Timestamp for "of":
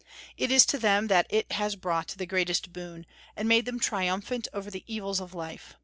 5.19-5.35